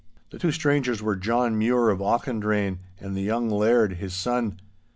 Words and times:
The 0.31 0.39
two 0.39 0.51
strangers 0.51 1.03
were 1.03 1.15
John 1.15 1.59
Mure 1.59 1.91
of 1.91 1.99
Auchendrayne 1.99 2.79
and 2.99 3.15
the 3.15 3.21
young 3.21 3.51
Laird, 3.51 3.97
his 3.97 4.15
son. 4.15 4.59